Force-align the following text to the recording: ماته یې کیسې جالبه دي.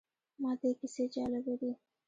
ماته 0.41 0.65
یې 0.69 0.73
کیسې 0.79 1.03
جالبه 1.15 1.53
دي. 1.59 1.71